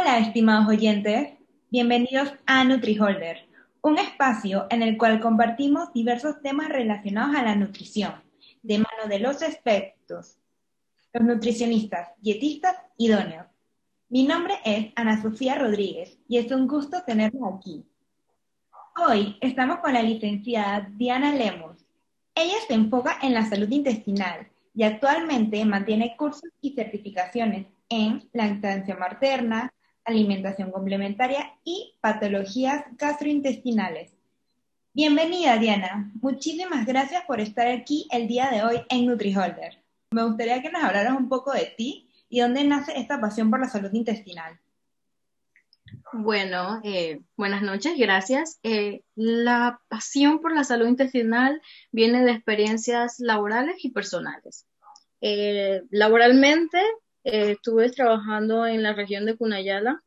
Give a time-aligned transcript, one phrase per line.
[0.00, 1.34] Hola, estimados oyentes.
[1.70, 3.46] Bienvenidos a NutriHolder,
[3.82, 8.14] un espacio en el cual compartimos diversos temas relacionados a la nutrición,
[8.62, 10.38] de mano de los expertos,
[11.12, 13.46] los nutricionistas, dietistas idóneos.
[14.08, 17.84] Mi nombre es Ana Sofía Rodríguez y es un gusto tenerla aquí.
[19.06, 21.84] Hoy estamos con la licenciada Diana Lemos.
[22.34, 28.96] Ella se enfoca en la salud intestinal y actualmente mantiene cursos y certificaciones en lactancia
[28.96, 29.70] materna,
[30.04, 34.12] alimentación complementaria y patologías gastrointestinales.
[34.92, 36.10] Bienvenida, Diana.
[36.20, 39.82] Muchísimas gracias por estar aquí el día de hoy en NutriHolder.
[40.10, 43.60] Me gustaría que nos hablaras un poco de ti y dónde nace esta pasión por
[43.60, 44.58] la salud intestinal.
[46.12, 48.58] Bueno, eh, buenas noches, gracias.
[48.62, 51.62] Eh, la pasión por la salud intestinal
[51.92, 54.66] viene de experiencias laborales y personales.
[55.20, 56.80] Eh, laboralmente,
[57.24, 60.02] estuve trabajando en la región de Cunayala,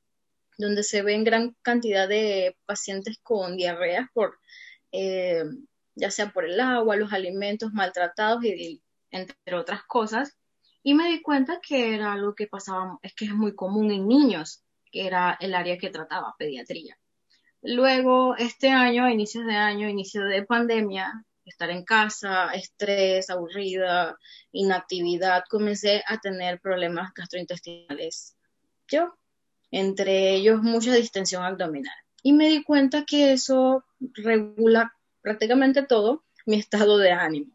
[0.58, 4.39] donde se ven gran cantidad de pacientes con diarreas por,
[4.92, 10.38] ya sea por el agua, los alimentos maltratados y, entre otras cosas.
[10.83, 14.08] Y me di cuenta que era algo que pasaba, es que es muy común en
[14.08, 16.98] niños que era el área que trataba, pediatría.
[17.61, 24.17] Luego, este año, a inicios de año, inicio de pandemia, estar en casa, estrés, aburrida,
[24.52, 28.36] inactividad, comencé a tener problemas gastrointestinales.
[28.88, 29.13] Yo,
[29.71, 31.95] entre ellos mucha distensión abdominal.
[32.21, 37.53] Y me di cuenta que eso regula prácticamente todo mi estado de ánimo.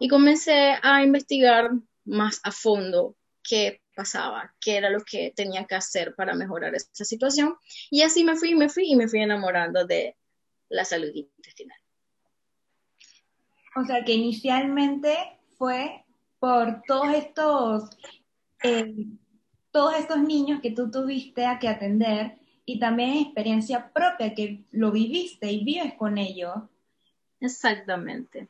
[0.00, 1.70] Y comencé a investigar
[2.04, 7.04] más a fondo qué pasaba, qué era lo que tenía que hacer para mejorar esa
[7.04, 7.56] situación.
[7.90, 10.16] Y así me fui, me fui y me fui enamorando de
[10.68, 11.77] la salud intestinal.
[13.80, 15.16] O sea que inicialmente
[15.56, 16.04] fue
[16.38, 17.90] por todos estos,
[18.62, 19.06] eh,
[19.70, 24.92] todos estos niños que tú tuviste a que atender y también experiencia propia que lo
[24.92, 26.54] viviste y vives con ellos.
[27.40, 28.48] Exactamente.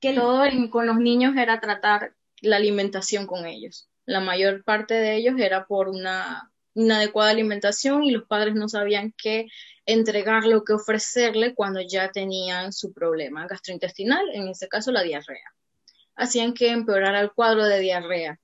[0.00, 5.16] Que todo con los niños era tratar la alimentación con ellos la mayor parte de
[5.16, 9.48] ellos era por una inadecuada alimentación y los padres no sabían qué
[9.86, 15.54] entregarle o qué ofrecerle cuando ya tenían su problema gastrointestinal, en este caso la diarrea.
[16.16, 18.40] Hacían que empeorara el cuadro de diarrea.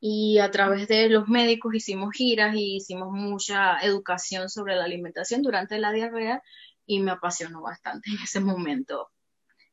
[0.00, 5.42] Y a través de los médicos hicimos giras y hicimos mucha educación sobre la alimentación
[5.42, 6.42] durante la diarrea
[6.86, 9.10] y me apasionó bastante en ese momento.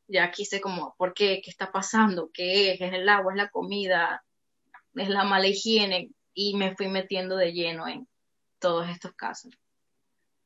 [0.07, 1.41] Ya quise como, ¿por qué?
[1.43, 2.29] ¿Qué está pasando?
[2.33, 2.81] ¿Qué es?
[2.81, 3.33] ¿Es el agua?
[3.33, 4.23] ¿Es la comida?
[4.95, 8.07] es la mala higiene y me fui metiendo de lleno en
[8.59, 9.51] todos estos casos.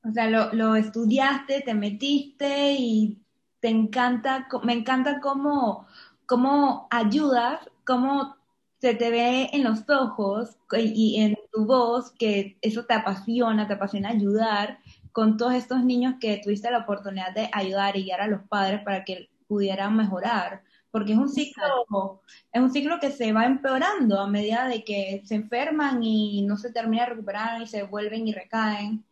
[0.03, 3.21] O sea, lo, estudiaste, te metiste y
[3.59, 5.87] te encanta, me encanta cómo,
[6.25, 8.35] cómo ayudas, cómo
[8.79, 13.73] se te ve en los ojos y en tu voz que eso te apasiona, te
[13.73, 14.79] apasiona ayudar
[15.11, 18.81] con todos estos niños que tuviste la oportunidad de ayudar y guiar a los padres
[18.83, 24.19] para que pudieran mejorar porque es un ciclo, es un ciclo que se va empeorando
[24.19, 28.27] a medida de que se enferman y no se termina de recuperar y se vuelven
[28.27, 29.05] y recaen.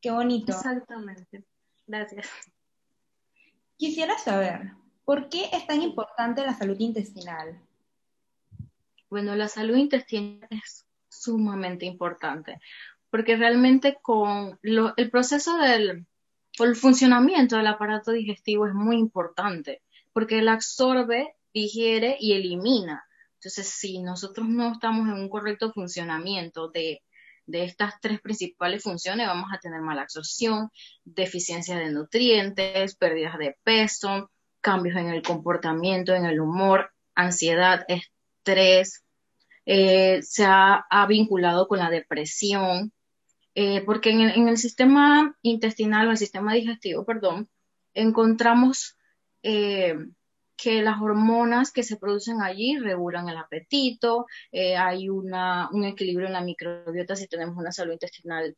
[0.00, 0.52] Qué bonito.
[0.52, 1.44] Exactamente.
[1.86, 2.28] Gracias.
[3.76, 4.72] Quisiera saber,
[5.04, 7.60] ¿por qué es tan importante la salud intestinal?
[9.08, 12.60] Bueno, la salud intestinal es sumamente importante,
[13.10, 16.06] porque realmente con el proceso del
[16.58, 19.82] el funcionamiento del aparato digestivo es muy importante
[20.12, 23.04] porque él absorbe, digiere y elimina.
[23.34, 27.02] Entonces, si nosotros no estamos en un correcto funcionamiento de,
[27.52, 30.70] estas tres principales funciones, vamos a tener mala absorción,
[31.04, 39.04] deficiencia de nutrientes, pérdidas de peso, cambios en el comportamiento, en el humor, ansiedad, estrés,
[39.66, 42.92] eh, se ha, vinculado con la depresión,
[43.54, 47.48] eh, porque en el, en el, sistema intestinal o el sistema digestivo, perdón,
[47.94, 48.96] encontramos
[49.42, 49.94] eh,
[50.58, 56.26] que las hormonas que se producen allí regulan el apetito, eh, hay una, un equilibrio
[56.26, 58.56] en la microbiota si tenemos una salud intestinal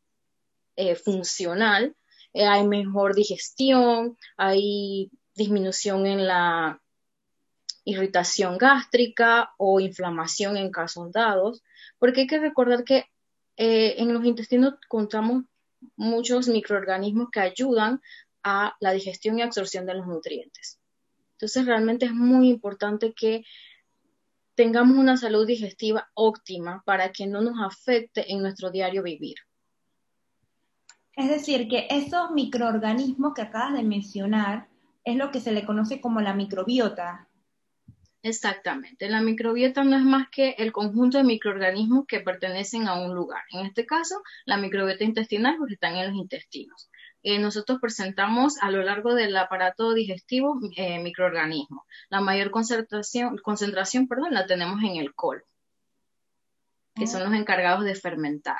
[0.75, 1.95] eh, funcional,
[2.33, 6.81] hay mejor digestión, hay disminución en la
[7.83, 11.61] irritación gástrica o inflamación en casos dados,
[11.99, 13.05] porque hay que recordar que
[13.57, 15.43] en los intestinos encontramos
[15.95, 18.01] muchos microorganismos que ayudan
[18.43, 20.80] a la digestión y absorción de los nutrientes.
[21.41, 23.43] Entonces realmente es muy importante que
[24.53, 29.37] tengamos una salud digestiva óptima para que no nos afecte en nuestro diario vivir.
[31.15, 34.69] Es decir, que esos microorganismos que acabas de mencionar
[35.03, 37.27] es lo que se le conoce como la microbiota.
[38.23, 39.09] Exactamente.
[39.09, 43.41] La microbiota no es más que el conjunto de microorganismos que pertenecen a un lugar.
[43.51, 46.89] En este caso, la microbiota intestinal porque están en los intestinos.
[47.23, 51.83] Eh, nosotros presentamos a lo largo del aparato digestivo eh, microorganismos.
[52.09, 55.43] La mayor concentración, concentración perdón, la tenemos en el colon,
[56.95, 58.57] que son los encargados de fermentar.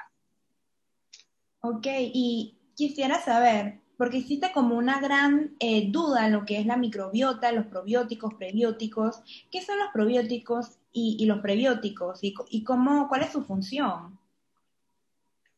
[1.62, 6.65] Ok, y quisiera saber, porque existe como una gran eh, duda en lo que es
[6.65, 9.21] la microbiota, los probióticos, prebióticos.
[9.51, 12.18] ¿Qué son los probióticos y, los prebióticos?
[12.24, 14.18] ¿Y, cómo, cuál es su función?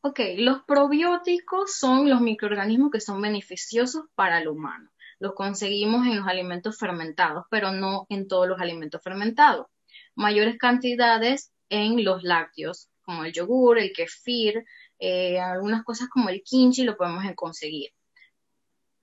[0.02, 4.90] Ok, los probióticos son los microorganismos que son beneficiosos para el humano.
[5.20, 9.68] Los conseguimos en los alimentos fermentados, pero no en todos los alimentos fermentados.
[10.16, 14.66] Mayores cantidades en los lácteos, como el yogur, el kefir,
[15.00, 17.92] eh, algunas cosas como el kimchi lo podemos conseguir.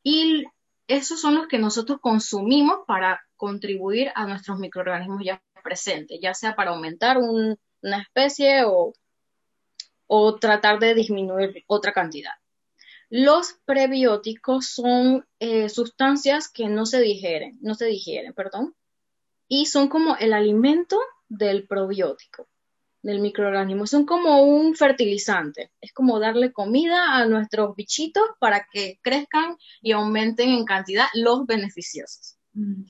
[0.02, 0.44] Y
[0.86, 6.56] esos son los que nosotros consumimos para contribuir a nuestros microorganismos ya presentes, ya sea
[6.56, 8.92] para aumentar una especie o,
[10.40, 12.32] tratar de disminuir otra cantidad.
[13.08, 18.74] Los prebióticos son eh, sustancias que no se digieren, no se digieren, perdón,
[19.48, 20.98] y son como el alimento
[21.28, 22.49] del probiótico
[23.02, 23.86] del microorganismo.
[23.86, 29.92] Son como un fertilizante, es como darle comida a nuestros bichitos para que crezcan y
[29.92, 32.36] aumenten en cantidad los beneficiosos.
[32.52, 32.84] Mm.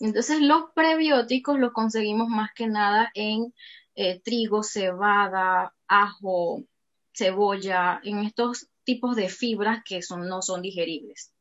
[0.00, 3.52] Entonces los prebióticos los conseguimos más que nada en
[3.94, 6.64] eh, trigo, cebada, ajo,
[7.12, 11.32] cebolla, en estos tipos de fibras que son, no son digeribles.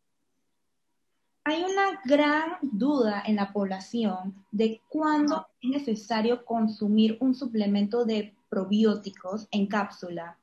[1.49, 8.35] Hay una gran duda en la población de cuándo es necesario consumir un suplemento de
[8.49, 10.37] probióticos en cápsula.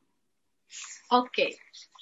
[1.09, 1.39] Ok,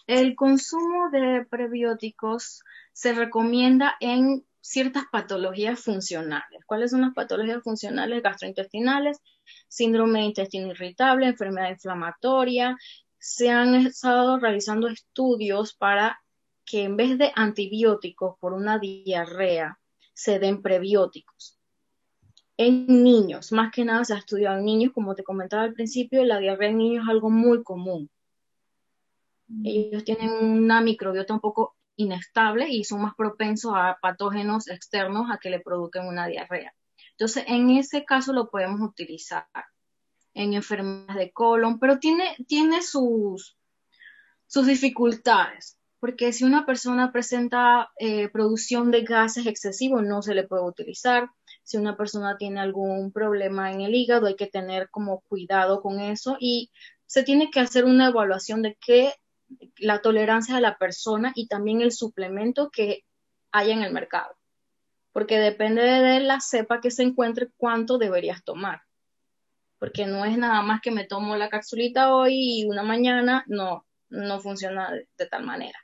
[0.06, 2.62] el consumo de prebióticos
[2.94, 6.64] se recomienda en ciertas patologías funcionales.
[6.64, 9.20] ¿Cuáles son las patologías funcionales gastrointestinales?
[9.68, 12.74] Síndrome de intestino irritable, enfermedad inflamatoria.
[13.18, 16.23] Se han estado realizando estudios para
[16.64, 19.78] que en vez de antibióticos por una diarrea,
[20.12, 21.58] se den prebióticos.
[22.56, 26.24] En niños, más que nada se ha estudiado en niños, como te comentaba al principio,
[26.24, 28.08] la diarrea en niños es algo muy común.
[29.48, 29.66] Mm.
[29.66, 35.38] Ellos tienen una microbiota un poco inestable y son más propensos a patógenos externos a
[35.38, 36.72] que le produzcan una diarrea.
[37.10, 39.46] Entonces, en ese caso lo podemos utilizar
[40.32, 43.56] en enfermedades de colon, pero tiene, tiene sus,
[44.46, 50.46] sus dificultades porque si una persona presenta eh, producción de gases excesivos no se le
[50.46, 51.30] puede utilizar.
[51.62, 56.00] Si una persona tiene algún problema en el hígado hay que tener como cuidado con
[56.00, 56.70] eso y
[57.06, 59.14] se tiene que hacer una evaluación de qué
[59.78, 63.06] la tolerancia de la persona y también el suplemento que
[63.50, 64.36] haya en el mercado.
[65.10, 68.82] Porque depende de la cepa que se encuentre cuánto deberías tomar.
[69.78, 73.86] Porque no es nada más que me tomo la capsulita hoy y una mañana, no,
[74.10, 75.78] no funciona de tal manera.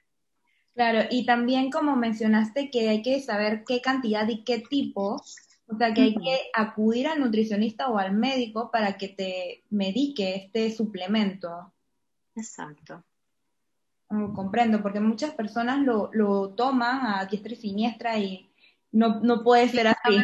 [0.74, 5.22] Claro, y también como mencionaste que hay que saber qué cantidad y qué tipo,
[5.66, 10.34] o sea que hay que acudir al nutricionista o al médico para que te medique
[10.36, 11.72] este suplemento.
[12.34, 13.04] Exacto.
[14.08, 18.50] Oh, comprendo, porque muchas personas lo, lo toman a diestra y siniestra y
[18.90, 20.18] no, no puede ser así.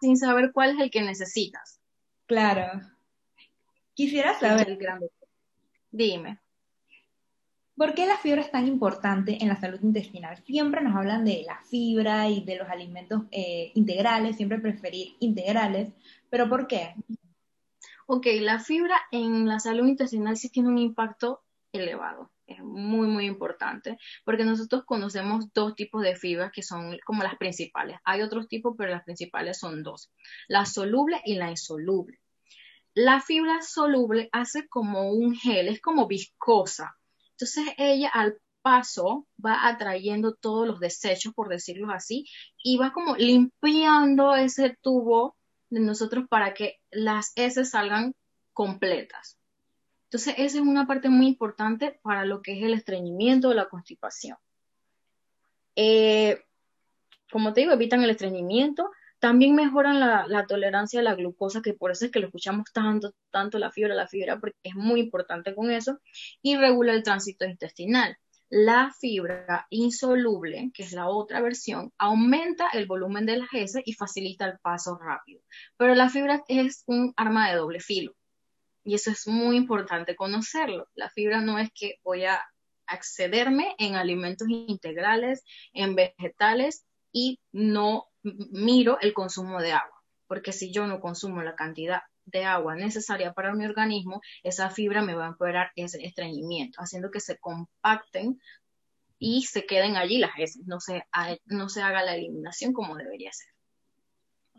[0.00, 1.80] sin saber cuál es el que necesitas.
[2.26, 2.80] Claro.
[3.94, 4.68] Quisiera saber.
[4.68, 5.10] El
[5.90, 6.38] Dime.
[7.78, 10.36] ¿Por qué la fibra es tan importante en la salud intestinal?
[10.44, 15.92] Siempre nos hablan de la fibra y de los alimentos eh, integrales, siempre preferir integrales,
[16.28, 16.96] pero ¿por qué?
[18.08, 23.26] Ok, la fibra en la salud intestinal sí tiene un impacto elevado, es muy, muy
[23.26, 28.00] importante, porque nosotros conocemos dos tipos de fibras que son como las principales.
[28.02, 30.10] Hay otros tipos, pero las principales son dos,
[30.48, 32.18] la soluble y la insoluble.
[32.94, 36.97] La fibra soluble hace como un gel, es como viscosa,
[37.38, 42.26] entonces ella al paso va atrayendo todos los desechos, por decirlo así,
[42.64, 45.36] y va como limpiando ese tubo
[45.70, 48.16] de nosotros para que las heces salgan
[48.52, 49.38] completas.
[50.06, 53.68] Entonces, esa es una parte muy importante para lo que es el estreñimiento o la
[53.68, 54.36] constipación.
[55.76, 56.42] Eh,
[57.30, 61.90] como te digo, evitan el estreñimiento, también mejoran la, tolerancia a la glucosa, que por
[61.90, 65.54] eso es que lo escuchamos tanto, tanto la fibra, la fibra, porque es muy importante
[65.54, 65.98] con eso,
[66.42, 68.16] y regula el tránsito intestinal.
[68.50, 73.92] La fibra insoluble, que es la otra versión, aumenta el volumen de las heces y
[73.92, 75.42] facilita el paso rápido.
[75.76, 78.14] Pero la fibra es un arma de doble filo.
[78.84, 80.88] Y eso es muy importante conocerlo.
[80.94, 82.40] La fibra no es que voy a
[82.86, 85.44] accederme en alimentos integrales,
[85.74, 88.06] en vegetales y no
[88.50, 89.96] miro el consumo de agua.
[90.26, 95.00] porque si yo no consumo la cantidad de agua necesaria para mi organismo, esa fibra
[95.00, 98.38] me va a empeorar ese estreñimiento, haciendo que se compacten
[99.18, 101.02] y se queden allí las heces, no se,
[101.46, 103.48] no se haga la eliminación como debería ser.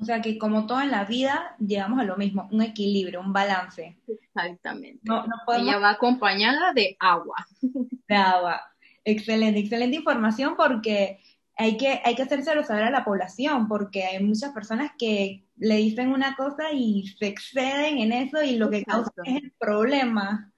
[0.01, 3.33] O sea que como toda en la vida, llegamos a lo mismo, un equilibrio, un
[3.33, 3.97] balance.
[4.07, 5.01] Exactamente.
[5.03, 7.35] No, Ella va acompañada de agua.
[7.61, 8.61] De agua.
[9.03, 11.19] Excelente, excelente información porque
[11.59, 15.75] hay que, hay que hacérselo saber a la población, porque hay muchas personas que le
[15.75, 20.53] dicen una cosa y se exceden en eso y lo que causa es el problema.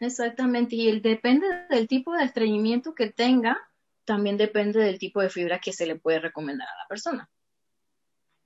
[0.00, 3.58] Exactamente, y el, depende del tipo de estreñimiento que tenga,
[4.06, 7.28] también depende del tipo de fibra que se le puede recomendar a la persona.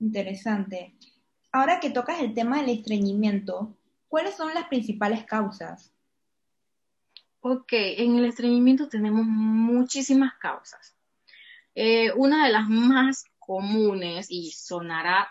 [0.01, 0.97] Interesante.
[1.53, 3.77] Ahora que tocas el tema del estreñimiento,
[4.09, 5.93] ¿cuáles son las principales causas?
[7.39, 10.97] Ok, en el estreñimiento tenemos muchísimas causas.
[11.75, 15.29] Eh, una de las más comunes, y sonará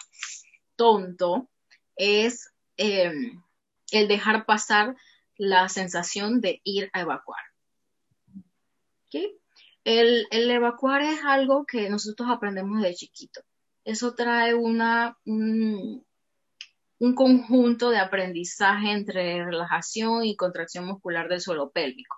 [0.77, 1.49] tonto,
[1.97, 3.43] es em,
[3.93, 4.97] el dejar pasar
[5.37, 7.41] la sensación de ir a evacuar.
[9.85, 13.41] El, el, evacuar es algo que nosotros aprendemos de chiquito.
[13.85, 16.05] Eso trae una, un,
[16.99, 22.17] un conjunto de aprendizaje entre relajación y contracción muscular del suelo pélvico,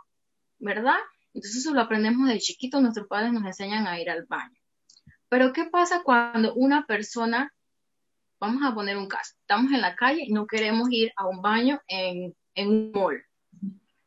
[0.58, 0.98] ¿verdad?
[1.34, 4.58] Entonces eso lo aprendemos de chiquito, nuestros padres nos enseñan a ir al baño.
[5.28, 7.52] Pero ¿qué pasa cuando una persona,
[8.38, 11.40] vamos a poner un caso, estamos en la calle y no queremos ir a un
[11.40, 13.24] baño en, en un mall?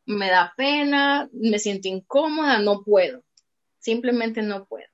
[0.05, 3.23] Me da pena, me siento incómoda, no puedo,
[3.79, 4.87] simplemente no puedo.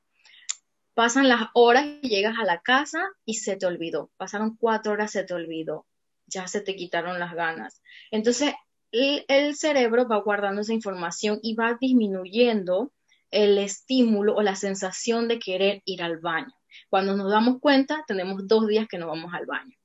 [0.94, 4.12] Pasan las horas y llegas a la casa y se te olvidó.
[4.18, 5.86] Pasaron cuatro horas, se te olvidó.
[6.28, 7.82] Ya se te quitaron las ganas.
[8.12, 8.54] Entonces,
[8.92, 12.92] el, cerebro va guardando esa información y va disminuyendo
[13.30, 16.54] el estímulo o la sensación de querer ir al baño.
[16.90, 19.78] Cuando nos damos cuenta, tenemos dos días que no vamos al baño.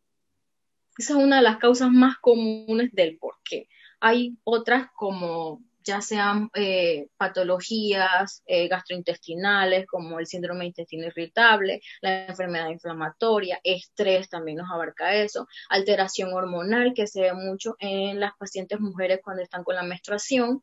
[0.98, 3.68] Esa es una de las causas más comunes del por qué.
[4.00, 11.80] Hay otras como ya sean eh, patologías eh, gastrointestinales como el síndrome de intestino irritable,
[12.00, 18.18] la enfermedad inflamatoria, estrés también nos abarca eso, alteración hormonal que se ve mucho en
[18.20, 20.62] las pacientes mujeres cuando están con la menstruación,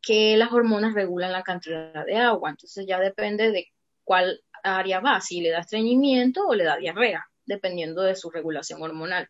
[0.00, 3.68] que las hormonas regulan la cantidad de agua, entonces ya depende de
[4.02, 8.82] cuál área va, si le da estreñimiento o le da diarrea, dependiendo de su regulación
[8.82, 9.28] hormonal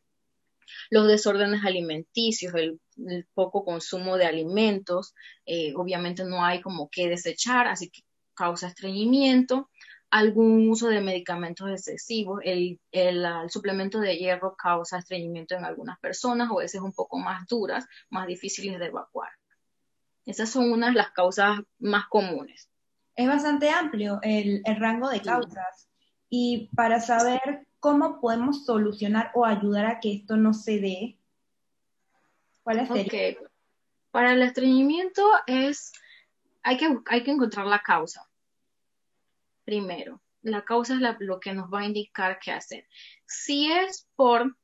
[0.90, 2.80] los desórdenes alimenticios, el,
[3.34, 5.14] poco consumo de alimentos,
[5.46, 8.02] eh, obviamente no hay como que desechar, así que
[8.34, 9.68] causa estreñimiento,
[10.14, 12.78] algún uso de medicamentos excesivos, el,
[13.48, 18.28] suplemento de hierro causa estreñimiento en algunas personas o veces un poco más duras, más
[18.28, 19.30] difíciles de evacuar.
[20.24, 22.70] Esas son unas de las causas más comunes.
[23.16, 25.88] Es bastante amplio el, rango de causas.
[26.30, 31.18] Y para saber ¿cómo podemos solucionar o ayudar a que esto no se dé?
[32.62, 33.36] ¿Cuál es
[34.10, 35.92] Para el estreñimiento es,
[36.62, 38.26] hay que, hay que encontrar la causa.
[39.66, 42.88] Primero, la causa es lo que nos va a indicar qué hacer.
[43.26, 44.56] Si es por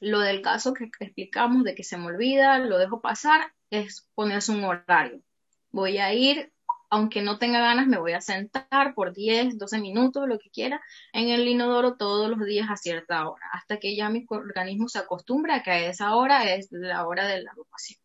[0.00, 4.50] lo del caso que explicamos de que se me olvida, lo dejo pasar, es ponerse
[4.50, 5.22] un horario.
[5.70, 6.52] Voy a ir
[6.90, 10.82] aunque no tenga ganas, me voy a sentar por 10, 12 minutos, lo que quiera,
[11.12, 14.98] en el inodoro todos los días a cierta hora, hasta que ya mi organismo se
[14.98, 18.00] acostumbra a que a esa hora es la hora de la evacuación.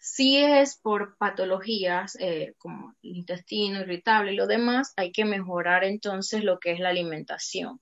[0.00, 5.84] Si es por patologías eh, como el intestino irritable y lo demás, hay que mejorar
[5.84, 7.80] entonces lo que es la alimentación.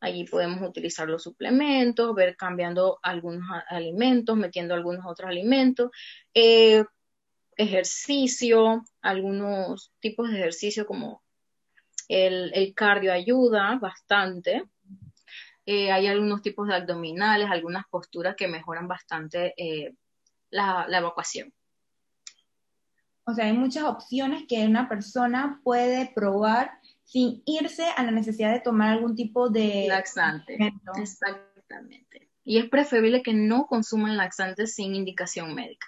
[0.00, 5.90] Allí podemos utilizar los suplementos, ver cambiando algunos alimentos, metiendo algunos otros alimentos,
[6.34, 6.84] eh,
[7.58, 11.22] ejercicio, algunos tipos de ejercicio como
[12.08, 14.64] el, cardio ayuda bastante.
[15.66, 19.94] Eh, hay algunos tipos de abdominales, algunas posturas que mejoran bastante eh,
[20.50, 21.52] la, evacuación.
[23.24, 26.70] O sea, hay muchas opciones que una persona puede probar
[27.04, 30.56] sin irse a la necesidad de tomar algún tipo de laxante.
[30.96, 32.30] Exactamente.
[32.44, 35.86] Y es preferible que no consuman laxantes sin indicación médica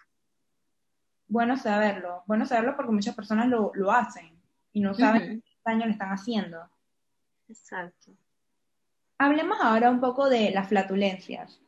[1.30, 4.38] bueno saberlo, bueno saberlo porque muchas personas lo, hacen
[4.72, 6.68] y no saben qué daño le están haciendo.
[7.48, 8.12] Exacto.
[9.16, 11.60] Hablemos ahora un poco de las flatulencias.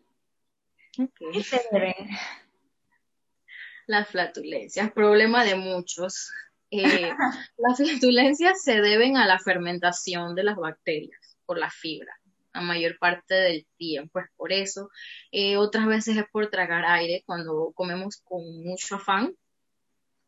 [0.95, 1.95] ¿Qué se deben?
[3.87, 6.31] Las flatulencias, problema de muchos.
[6.71, 7.11] Eh,
[7.57, 12.17] las flatulencias se deben a la fermentación de las bacterias por la fibra
[12.55, 14.91] la mayor parte del tiempo es por eso.
[15.31, 19.35] Eh, otras veces es por tragar aire cuando comemos con mucho afán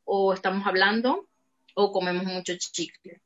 [0.04, 1.28] o estamos hablando
[1.74, 3.20] o comemos mucho chicle.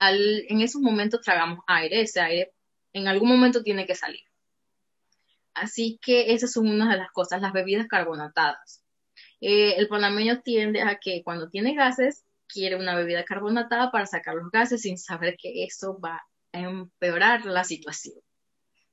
[0.00, 2.52] en esos momentos tragamos aire, ese aire
[2.92, 4.24] En algún momento tiene que salir.
[5.54, 8.82] Así que esas son una de las cosas, las bebidas carbonatadas.
[9.40, 14.34] Eh, el panameño tiende a que cuando tiene gases, quiere una bebida carbonatada para sacar
[14.34, 18.16] los gases sin saber que eso va a empeorar la situación.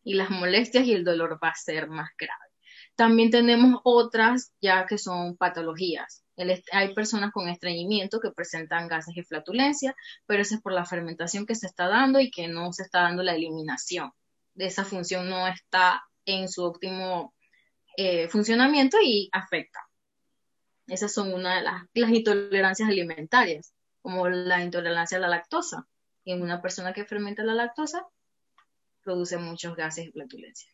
[0.03, 2.51] Y las molestias y el dolor va a ser más grave.
[2.95, 6.22] También tenemos otras ya que son patologías.
[6.71, 11.45] Hay personas con estreñimiento que presentan gases y flatulencia, pero eso es por la fermentación
[11.45, 14.11] que se está dando y que no se está dando la eliminación.
[14.53, 17.33] De esa función no está en su óptimo
[17.97, 19.79] eh, funcionamiento y afecta.
[20.87, 25.87] Esas son una de las, las, intolerancias alimentarias, como la intolerancia a la lactosa.
[26.25, 28.05] En una persona que fermenta la lactosa,
[29.03, 30.71] produce muchos gases y flatulencia.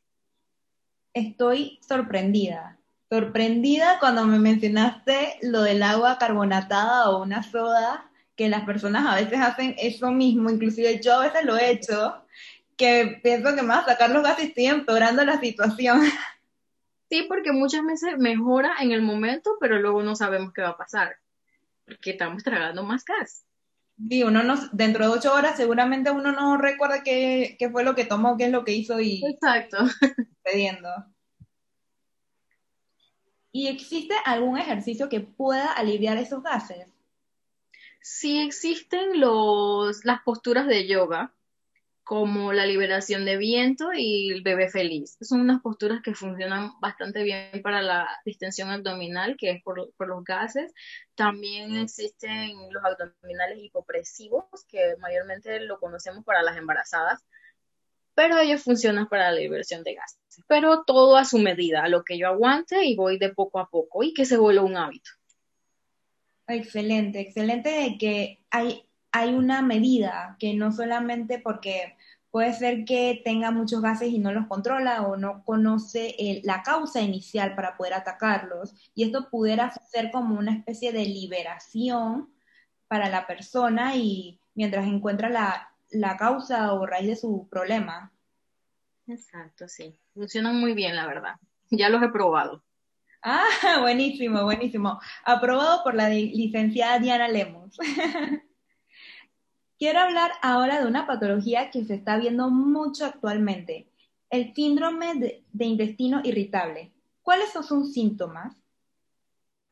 [1.13, 2.78] Estoy sorprendida,
[3.10, 9.16] sorprendida cuando me mencionaste lo del agua carbonatada o una soda, que las personas a
[9.16, 12.24] veces hacen eso mismo, inclusive yo a veces lo he hecho,
[12.78, 16.01] que pienso que más sacar los gases y estoy empeorando la situación.
[17.10, 20.78] Sí, porque muchas veces mejora en el momento, pero luego no sabemos qué va a
[20.78, 21.16] pasar,
[21.84, 23.46] porque estamos tragando más gas.
[24.08, 27.96] Sí, uno no, dentro de ocho horas seguramente uno no recuerda qué, qué fue lo
[27.96, 29.22] que tomó, qué es lo que hizo y...
[29.25, 29.78] Exacto.
[30.44, 30.89] Pidiendo.
[33.51, 36.88] ¿Y existe algún ejercicio que pueda aliviar esos gases?
[38.01, 41.34] Sí existen los, las posturas de yoga,
[42.10, 45.15] como la liberación de viento y el bebé feliz.
[45.22, 50.24] Son unas posturas que funcionan bastante bien para la distensión abdominal, que es por, los
[50.24, 50.74] gases.
[51.13, 57.24] También existen los abdominales hipopresivos, que mayormente lo conocemos para las embarazadas,
[58.19, 60.19] pero ellos funcionan para la liberación de gases.
[60.45, 63.69] Pero todo a su medida, a lo que yo aguante y voy de poco a
[63.69, 65.11] poco y que se vuelva un hábito.
[66.45, 68.83] Excelente, excelente de que hay,
[69.13, 71.95] hay una medida que no solamente porque
[72.29, 76.99] puede ser que tenga muchos gases y no los controla o no conoce la causa
[76.99, 78.75] inicial para poder atacarlos.
[78.95, 82.34] Y esto pudiera ser como una especie de liberación
[82.89, 88.12] para la persona y mientras encuentra la, la causa o raíz de su problema.
[89.08, 89.97] Exacto, sí.
[90.13, 91.36] Funcionan muy bien, la verdad.
[91.71, 92.63] Ya los he probado.
[93.21, 93.45] Ah,
[93.82, 94.99] buenísimo, buenísimo.
[95.23, 97.78] Aprobado por la licenciada Diana Lemos.
[99.80, 103.88] Quiero hablar ahora de una patología que se está viendo mucho actualmente,
[104.30, 106.91] el síndrome de, intestino irritable.
[107.21, 108.58] ¿Cuáles son sus síntomas?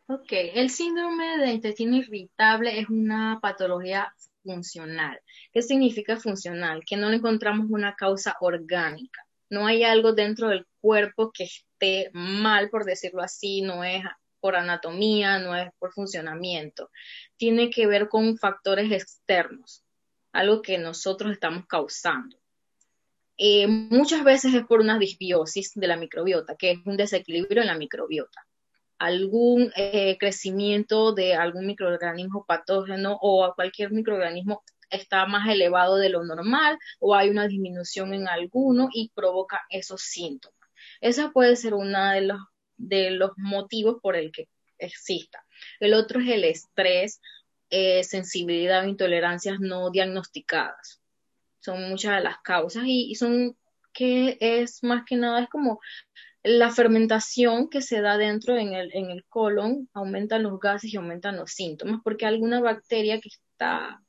[0.08, 4.14] Ok, el síndrome de intestino irritable es una patología
[4.48, 5.20] funcional.
[5.52, 6.84] ¿Qué significa funcional?
[6.86, 9.22] Que no encontramos una causa orgánica.
[9.50, 14.04] No hay algo dentro del cuerpo que esté mal, por decirlo así, no es
[14.40, 16.90] por anatomía, no es por funcionamiento.
[17.36, 19.84] Tiene que ver con factores externos
[20.32, 22.38] algo que nosotros estamos causando.
[23.38, 27.68] Eh, muchas veces es por una disbiosis de la microbiota, que es un desequilibrio en
[27.68, 28.46] la microbiota.
[29.00, 36.24] Algún eh, crecimiento de algún microorganismo patógeno o cualquier microorganismo está más elevado de lo
[36.24, 40.58] normal o hay una disminución en alguno y provoca esos síntomas.
[41.02, 42.40] Ese puede ser uno de los,
[42.78, 45.46] de los motivos por el que exista.
[45.80, 47.22] El otro es el estrés
[47.70, 51.02] eh, sensibilidad o intolerancias no diagnosticadas.
[51.60, 53.58] Son muchas de las causas y, son
[53.94, 55.80] que es más que nada es como
[56.48, 60.98] la fermentación que se da dentro en el, en el colon, aumentan los gases y
[60.98, 64.02] aumentan los síntomas, porque alguna bacteria que está,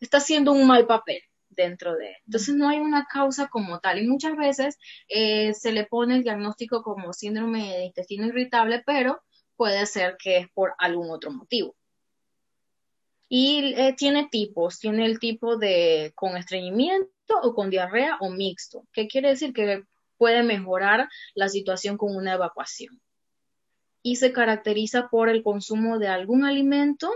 [0.00, 2.16] está haciendo un mal papel dentro de.
[2.26, 4.78] Entonces no hay una causa como tal y muchas veces
[5.08, 9.22] eh, se le pone el diagnóstico como síndrome de intestino irritable, pero
[9.56, 11.76] puede ser que es por algún otro motivo.
[13.28, 17.10] Y eh, tiene tipos, tiene el tipo de con estreñimiento
[17.42, 18.88] o con diarrea o mixto.
[18.92, 19.52] ¿Qué quiere decir?
[19.52, 19.84] Que
[20.20, 23.00] puede mejorar la situación con una evacuación.
[24.02, 27.10] Y se caracteriza por el consumo de algún alimento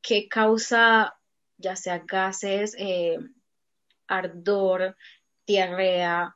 [0.00, 1.14] que causa
[1.58, 3.18] ya sea gases, eh,
[4.06, 4.96] ardor,
[5.46, 6.34] diarrea.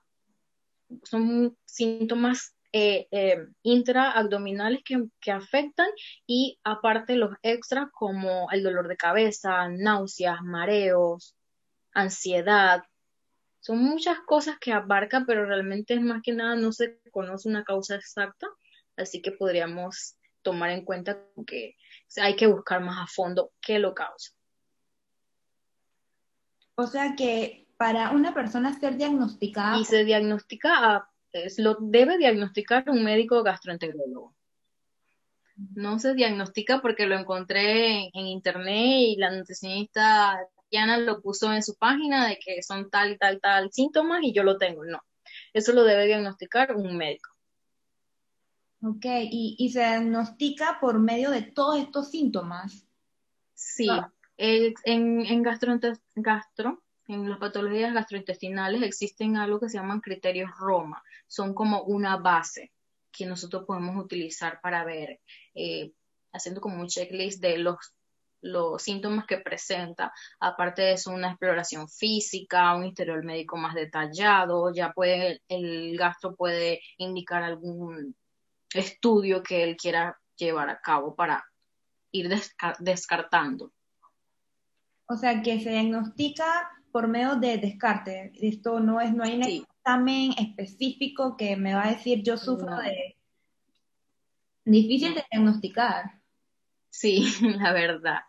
[1.05, 5.89] Son síntomas eh, eh, intraabdominales que, que, afectan
[6.27, 11.35] y aparte los extras como el dolor de cabeza, náuseas, mareos,
[11.93, 12.83] ansiedad.
[13.65, 17.65] Son muchas cosas que abarca, pero realmente es más que nada no se conoce una
[17.65, 18.47] causa exacta,
[18.95, 21.75] así que podríamos tomar en cuenta que
[22.21, 24.33] hay que buscar más a fondo qué lo causa.
[26.75, 29.79] O sea que para una persona ser diagnosticada...
[29.79, 31.11] Y se diagnostica a
[31.57, 34.35] lo debe diagnosticar un médico gastroenterólogo.
[35.75, 40.39] No se diagnostica porque lo encontré en, internet y la nutricionista
[40.75, 44.33] Diana lo puso en su página de que son tal y tal, tal síntomas y
[44.33, 44.85] yo lo tengo.
[44.85, 44.99] No,
[45.53, 47.31] eso lo debe diagnosticar un médico.
[48.83, 52.89] Ok, ¿y, se diagnostica por medio de todos estos síntomas?
[53.55, 53.89] Sí,
[54.37, 55.79] en, en gastro,
[56.17, 61.05] gastro, en las patologías gastrointestinales existen algo que se llaman criterios Roma.
[61.29, 62.73] Son como una base
[63.13, 65.21] que nosotros podemos utilizar para ver,
[65.55, 65.93] eh,
[66.33, 67.77] haciendo como un checklist de los,
[68.45, 70.13] los síntomas que presenta.
[70.39, 76.37] Aparte de eso, una exploración física, un interior médico más detallado, ya puede, el gastro
[76.37, 78.15] puede indicar algún
[78.73, 81.45] estudio que él quiera llevar a cabo para
[82.13, 82.29] ir
[82.81, 83.73] descartando.
[85.07, 88.33] O sea, que se diagnostica por medio de descarte.
[88.35, 92.77] Esto no es, no hay un examen específico que me va a decir yo sufro
[92.77, 93.17] de
[94.65, 96.21] difícil de diagnosticar.
[96.91, 97.25] Sí,
[97.59, 98.21] la verdad.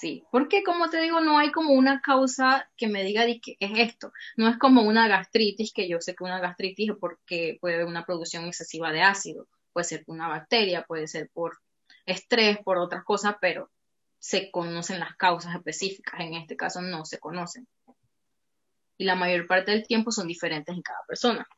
[0.00, 3.72] Sí, porque como te digo, no hay como una causa que me diga que es
[3.78, 4.12] esto.
[4.36, 7.86] No es como una gastritis, que yo sé que una gastritis es porque puede haber
[7.86, 9.48] una producción excesiva de ácido.
[9.72, 11.58] Puede ser por una bacteria, puede ser por
[12.06, 13.70] estrés, por otras cosas, pero
[14.20, 16.20] se conocen las causas específicas.
[16.20, 17.66] En este caso no se conocen
[18.98, 21.48] y la mayor parte del tiempo son diferentes en cada persona.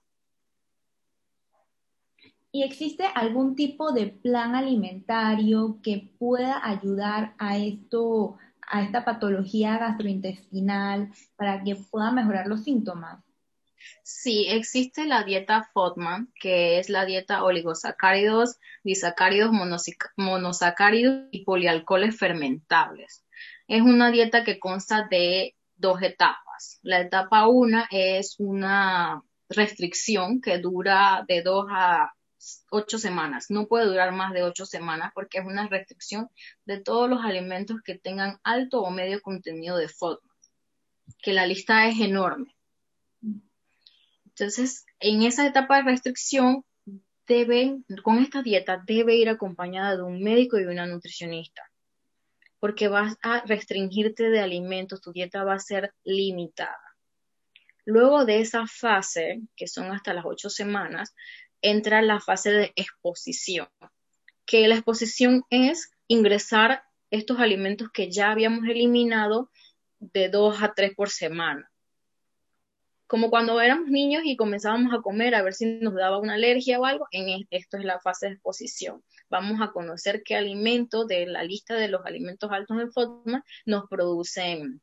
[2.53, 9.79] ¿Y existe algún tipo de plan alimentario que pueda ayudar a esto, a esta patología
[9.79, 13.23] gastrointestinal para que pueda mejorar los síntomas?
[14.03, 19.53] Sí, existe la dieta FODMAN, que es la dieta oligosacáridos, disacáridos,
[20.17, 23.25] monosacáridos y polialcoholes fermentables.
[23.69, 26.51] Es una dieta que consta de dos etapas
[26.83, 32.13] la etapa 1 es una restricción que dura de 2 a
[32.71, 33.47] 8 semanas.
[33.51, 36.29] No puede durar más de 8 semanas porque es una restricción
[36.65, 40.33] de todos los alimentos que tengan alto o medio contenido de FODMAP,
[41.23, 42.55] que la lista es enorme.
[44.27, 46.65] Entonces, en esa etapa de restricción,
[47.27, 51.71] deben, con esta dieta debe ir acompañada de un médico y una nutricionista
[52.61, 56.79] porque vas a restringirte de alimentos, tu dieta va a ser limitada.
[57.87, 61.15] Luego de esa fase, que son hasta las ocho semanas,
[61.63, 63.69] entra la fase de exposición,
[64.47, 69.51] que la exposición es ingresar estos alimentos que ya habíamos eliminado
[69.99, 71.71] de dos a tres por semana
[73.11, 76.79] como cuando éramos niños y comenzábamos a comer a ver si nos daba una alergia
[76.79, 79.03] o algo, en esto es la fase de exposición.
[79.29, 83.89] Vamos a conocer qué alimentos de la lista de los alimentos altos en FODMAP nos
[83.89, 84.81] producen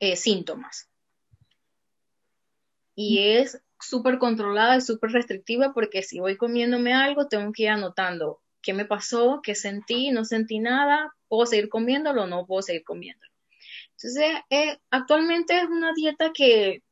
[0.00, 0.88] eh, síntomas.
[2.94, 7.70] Y es súper controlada y súper restrictiva porque si voy comiéndome algo, tengo que ir
[7.70, 12.62] anotando qué me pasó, qué sentí, no sentí nada, puedo seguir comiéndolo o no puedo
[12.62, 13.30] seguir comiéndolo.
[13.92, 16.82] Entonces, eh, actualmente es una dieta que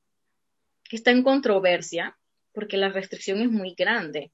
[0.90, 2.18] está en controversia
[2.52, 4.31] porque la restricción es muy grande.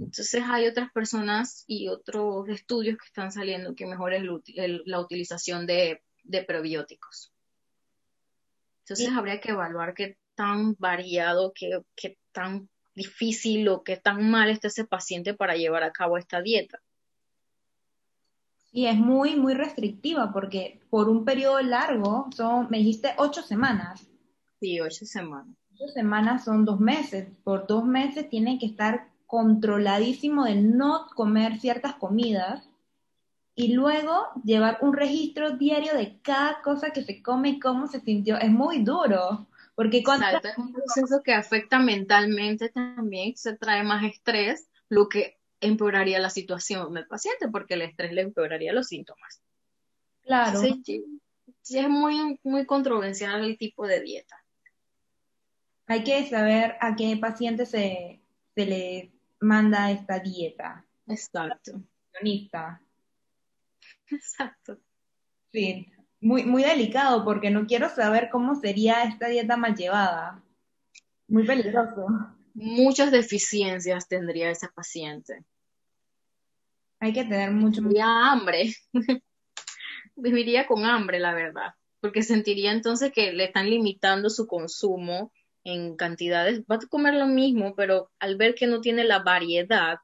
[0.00, 4.22] Entonces hay otras personas y otros estudios que están saliendo que mejor es
[4.86, 6.00] la utilización de,
[6.46, 7.32] probióticos.
[8.84, 14.48] Entonces habría que evaluar qué tan variado, qué, qué tan difícil o qué tan mal
[14.48, 16.80] está ese paciente para llevar a cabo esta dieta.
[18.72, 24.08] Y es muy, muy restrictiva porque por un periodo largo, son, me dijiste ocho semanas.
[24.60, 25.46] Sí, ocho semanas
[25.88, 27.28] semanas son dos meses.
[27.44, 32.68] Por dos meses tiene que estar controladísimo de no comer ciertas comidas
[33.54, 38.00] y luego llevar un registro diario de cada cosa que se come y cómo se
[38.00, 38.38] sintió.
[38.38, 39.46] Es muy duro.
[39.74, 40.26] Porque cuando...
[40.26, 46.30] es un proceso que afecta mentalmente también, se trae más estrés, lo que empeoraría la
[46.30, 49.42] situación del paciente, porque el estrés le empeoraría los síntomas.
[50.22, 50.60] Claro.
[50.60, 51.04] sí,
[51.62, 54.40] es muy, muy controversial el tipo de dieta
[55.90, 58.22] hay que saber a qué paciente se,
[58.54, 60.86] le manda esta dieta.
[61.08, 61.82] Exacto.
[64.08, 64.78] Exacto.
[65.52, 70.42] Sí, muy, muy delicado porque no quiero saber cómo sería esta dieta mal llevada.
[71.28, 72.06] Muy peligroso.
[72.54, 75.44] Muchas deficiencias tendría ese paciente.
[76.98, 77.80] Hay que tener mucho...
[77.80, 78.74] Tendría hambre.
[80.16, 81.74] Viviría con hambre, la verdad.
[82.00, 85.32] Porque sentiría entonces que le están limitando su consumo
[85.64, 89.98] en cantidades, vas a comer lo mismo, pero al ver que no tiene la variedad,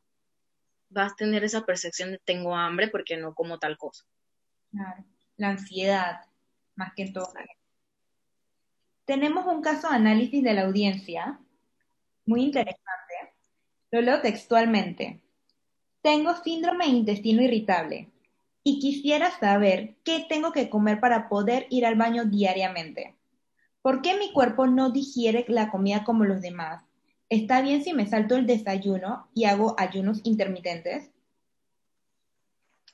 [0.90, 4.04] vas a tener esa percepción de tengo hambre porque no como tal cosa.
[4.70, 5.04] Claro,
[5.36, 6.20] la ansiedad,
[6.74, 7.32] más que todo.
[9.04, 11.38] Tenemos un caso de análisis de la audiencia,
[12.24, 12.84] muy interesante.
[13.90, 15.20] Lo leo textualmente.
[16.02, 18.10] Tengo síndrome de intestino irritable
[18.64, 23.14] y quisiera saber qué tengo que comer para poder ir al baño diariamente.
[23.80, 26.82] ¿Por qué mi cuerpo no digiere la comida como los demás?
[27.28, 31.10] ¿Está bien si me salto el desayuno y hago ayunos intermitentes?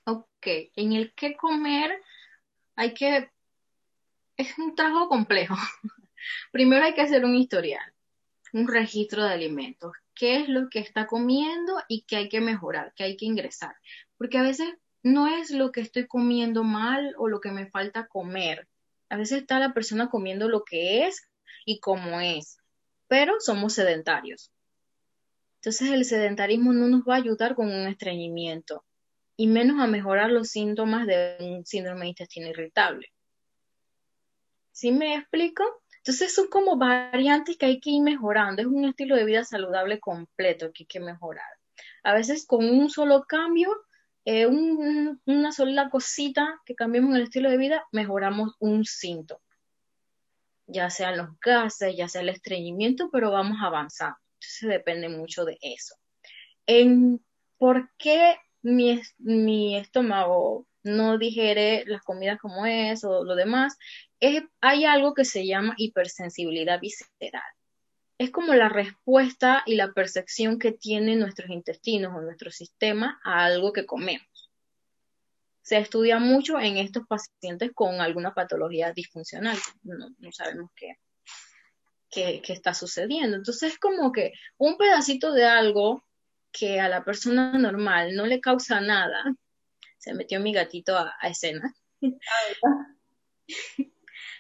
[0.05, 1.91] Ok, en el que comer
[2.77, 3.31] hay que...
[4.37, 5.55] Es un trabajo complejo.
[6.53, 7.93] Primero hay que hacer un historial,
[8.53, 9.93] un registro de alimentos.
[10.15, 13.75] ¿Qué es lo que está comiendo y qué hay que mejorar, qué hay que ingresar?
[14.19, 18.07] Porque a veces no es lo que estoy comiendo mal o lo que me falta
[18.07, 18.69] comer.
[19.09, 21.29] A veces está la persona comiendo lo que es
[21.65, 22.59] y como es,
[23.09, 24.53] pero somos sedentarios.
[25.57, 28.85] Entonces el sedentarismo no nos va a ayudar con un estreñimiento
[29.43, 33.13] y menos a mejorar los síntomas de un síndrome de intestino irritable.
[34.71, 35.65] ¿Sí me explico?
[35.97, 38.63] Entonces son como variantes que hay que ir mejorando.
[38.63, 41.51] Es un estilo de vida saludable completo que hay que mejorar.
[42.05, 43.69] A veces con un solo cambio
[44.25, 49.43] eh, una sola cosita que cambiemos en el estilo de vida, mejoramos un síntoma.
[50.69, 54.19] Ya sean los gases, ya sea el estreñimiento, pero vamos avanzando.
[54.35, 55.97] Entonces depende mucho de eso.
[56.65, 57.21] En
[57.59, 63.77] por qué mi, mi estómago no digiere las comidas como es o lo demás,
[64.21, 67.43] es, hay algo que se llama hipersensibilidad visceral
[68.23, 73.45] es como la respuesta y la percepción que tienen nuestros intestinos o nuestro sistema a
[73.45, 74.51] algo que comemos.
[75.63, 79.59] Se estudia mucho en estos pacientes con alguna patología disfuncional.
[79.83, 80.97] No, sabemos qué,
[82.11, 83.37] qué, está sucediendo.
[83.37, 86.05] Entonces es como que un pedacito de algo
[86.53, 89.35] que a la persona normal no le causa nada.
[89.99, 91.75] Se metió mi gatito a, escena.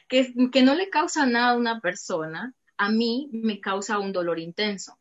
[0.08, 4.38] que, que no le causa nada a una persona, a mí me causa un dolor
[4.38, 4.98] intenso,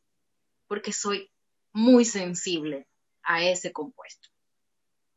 [0.67, 1.31] porque soy
[1.73, 2.87] muy sensible
[3.23, 4.29] a ese compuesto.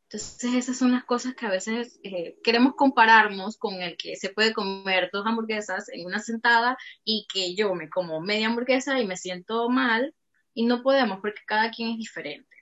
[0.09, 4.29] Entonces esas son las cosas que a veces eh, queremos compararnos con el que se
[4.29, 9.07] puede comer dos hamburguesas en una sentada y que yo me como media hamburguesa y
[9.07, 10.13] me siento mal
[10.55, 12.55] y no podemos porque cada quien es diferente.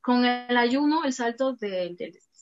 [0.00, 1.96] Con el ayuno, el salto del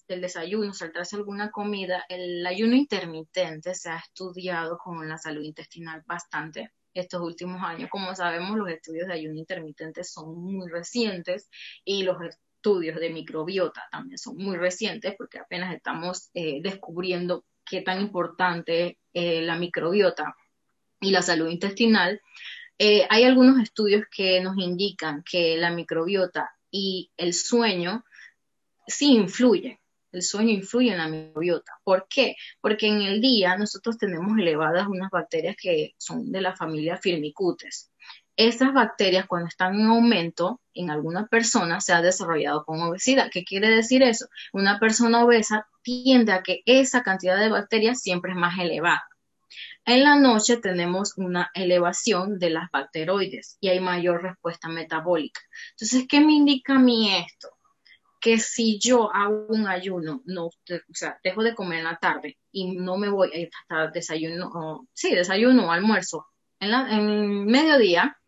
[0.07, 6.73] desayuno, saltarse alguna comida, el ayuno intermitente se ha estudiado con la salud intestinal bastante
[6.95, 7.91] estos últimos años.
[7.91, 11.51] Como sabemos, los estudios de ayuno intermitente son muy recientes
[11.85, 17.83] y los estudios de microbiota también son muy recientes porque apenas estamos eh, descubriendo qué
[17.83, 20.37] tan importante es eh, la microbiota
[21.01, 22.21] y la salud intestinal.
[22.79, 28.05] Eh, hay algunos estudios que nos indican que la microbiota y el sueño
[28.87, 29.79] sí influyen
[30.13, 31.73] el sueño influye en la microbiota.
[31.85, 32.37] ¿Por qué?
[32.61, 37.91] Porque en el día nosotros tenemos elevadas unas bacterias que son de la familia Firmicutes.
[38.37, 43.31] Estas bacterias cuando están en aumento en alguna persona se ha desarrollado con obesidad.
[43.33, 44.27] ¿Qué quiere decir eso?
[44.53, 49.03] Una persona obesa tiende a que esa cantidad de bacterias siempre es más elevada.
[49.89, 55.41] En la noche tenemos una elevación de las bacteroides y hay mayor respuesta metabólica.
[55.71, 57.49] Entonces, ¿qué me indica a mí esto?
[58.21, 60.53] que si yo hago un ayuno, no, o
[60.93, 65.69] sea, dejo de comer en la tarde y no me voy hasta desayuno, sí, desayuno
[65.69, 66.27] o almuerzo
[66.61, 68.19] en, la, mediodía,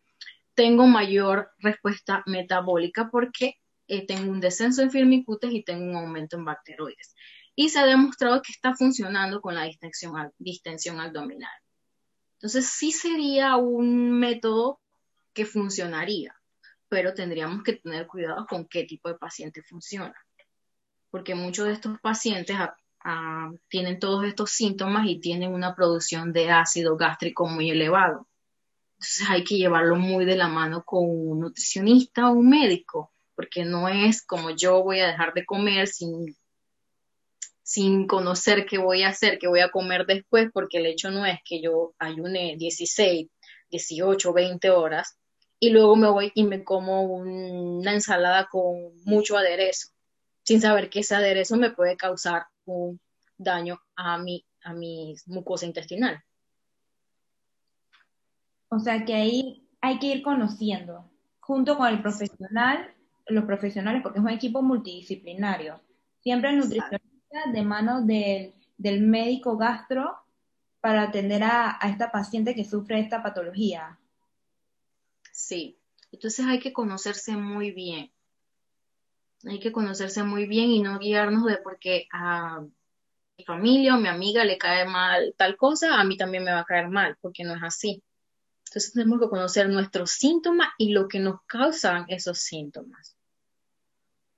[0.55, 6.37] tengo mayor respuesta metabólica porque eh, tengo un descenso en firmicutes y tengo un aumento
[6.37, 7.13] en bacteroides.
[7.55, 11.51] Y se ha demostrado que está funcionando con la distensión, distensión abdominal.
[12.33, 14.79] Entonces, sí sería un método
[15.33, 16.35] que funcionaría
[16.91, 20.13] pero tendríamos que tener cuidado con qué tipo de paciente funciona,
[21.09, 22.57] porque muchos de estos pacientes
[23.69, 28.27] tienen todos estos síntomas y tienen una producción de ácido gástrico muy elevado.
[28.95, 33.63] Entonces hay que llevarlo muy de la mano con un nutricionista o un médico, porque
[33.63, 36.35] no es como yo voy a dejar de comer sin,
[37.71, 41.25] sin conocer qué voy a hacer, qué voy a comer después, porque el hecho no
[41.25, 43.29] es que yo ayune 16,
[43.69, 45.17] 18, 20 horas,
[45.57, 49.87] y luego me voy y me como una ensalada con mucho aderezo,
[50.43, 52.99] sin saber que ese aderezo me puede causar un
[53.37, 56.21] daño a mi, a mi mucosa intestinal.
[58.67, 62.93] O sea que ahí hay que ir conociendo, junto con el profesional,
[63.27, 65.79] los profesionales, porque es un equipo multidisciplinario.
[66.19, 67.00] Siempre nutricionista
[67.51, 70.17] de mano del, del médico gastro
[70.81, 73.97] para atender a, a esta paciente que sufre esta patología.
[75.31, 75.77] Sí,
[76.11, 78.11] entonces hay que conocerse muy bien.
[79.45, 82.61] Hay que conocerse muy bien y no guiarnos de porque a
[83.37, 86.59] mi familia o mi amiga le cae mal tal cosa, a mí también me va
[86.59, 88.03] a caer mal, porque no es así.
[88.67, 93.15] Entonces tenemos que conocer nuestros síntomas y lo que nos causan esos síntomas.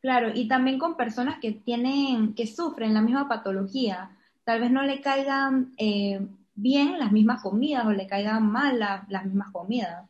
[0.03, 4.11] Claro, y también con personas que tienen, que sufren la misma patología.
[4.43, 6.19] Tal vez no le caigan eh,
[6.55, 10.03] bien las mismas comidas o le caigan mal las mismas comidas.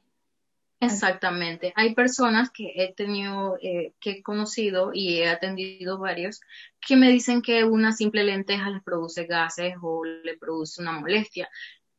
[0.79, 1.73] Exactamente.
[1.75, 6.41] Hay personas que he tenido, eh, que he conocido y he atendido varios,
[6.81, 11.47] que me dicen que una simple lenteja les produce gases o le produce una molestia,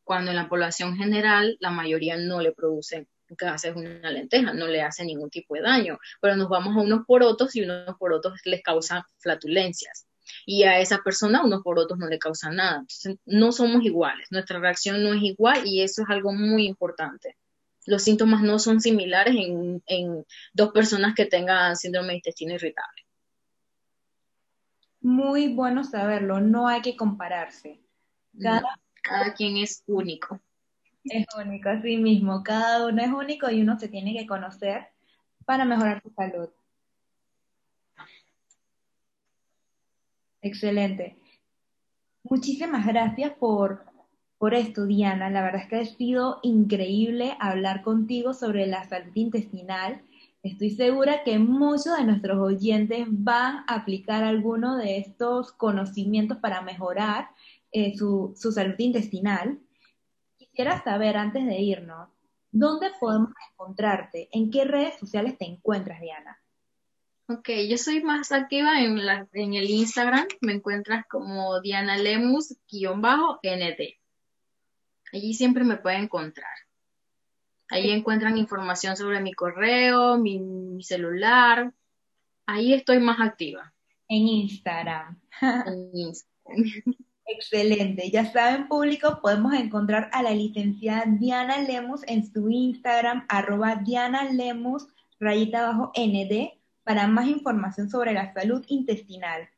[0.03, 2.51] cuando en la población general la mayoría no le
[3.27, 6.81] produce gases una lenteja, no le hace ningún tipo de daño, pero nos vamos a
[6.81, 10.07] unos porotos y unos porotos les causan flatulencias
[10.47, 12.79] y a esa persona unos porotos no le causan nada.
[12.81, 17.37] Entonces, no somos iguales, nuestra reacción no es igual y eso es algo muy importante
[17.87, 23.03] los síntomas no son similares en, dos personas que tengan síndrome de intestino irritable.
[25.01, 27.81] Muy bueno saberlo, no hay que compararse.
[28.41, 30.41] Cada, quien es único.
[31.05, 32.43] Es único, así mismo.
[32.43, 34.89] Cada uno es único y uno se tiene que conocer
[35.45, 36.49] para mejorar su salud.
[40.43, 41.17] Excelente.
[42.23, 43.85] Muchísimas gracias por
[44.45, 45.31] por esto, Diana.
[45.31, 50.03] La verdad es que ha sido increíble hablar contigo sobre la salud intestinal.
[50.43, 56.61] Estoy segura que muchos de nuestros oyentes van a aplicar alguno de estos conocimientos para
[56.61, 57.29] mejorar
[57.73, 59.59] eh, su, su salud intestinal.
[60.55, 62.09] Quisiera saber, antes de irnos,
[62.53, 64.29] ¿dónde podemos encontrarte?
[64.31, 66.41] ¿En qué redes sociales te encuentras, Diana?
[67.27, 73.99] Ok, yo soy más activa en, la, en el Instagram, me encuentras como Diana Lemus-ND.
[75.13, 76.55] Allí siempre me pueden encontrar.
[77.69, 81.73] Ahí encuentran información sobre mi correo, mi, celular.
[82.47, 83.75] Ahí estoy más activa.
[84.07, 85.21] En Instagram.
[85.67, 86.25] En Instagram.
[87.27, 88.11] Excelente.
[88.11, 94.25] Ya saben, público, podemos encontrar a la licenciada Diana Lemus en su Instagram, arroba Diana
[94.31, 94.87] Lemus,
[95.19, 96.53] rayita abajo ND,
[96.85, 99.49] para más información sobre la salud intestinal.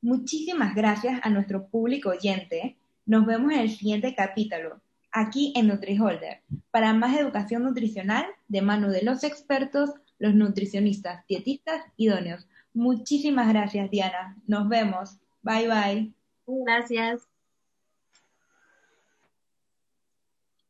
[0.00, 2.76] Muchísimas gracias a nuestro público oyente.
[3.06, 4.80] Nos vemos en el siguiente capítulo
[5.12, 11.84] aquí en NutriHolder, para más educación nutricional de mano de los expertos, los nutricionistas, dietistas
[11.96, 12.48] idóneos.
[12.74, 14.36] Muchísimas gracias, Diana.
[14.46, 15.18] Nos vemos.
[15.42, 16.21] Bye bye.
[16.64, 17.26] Gracias.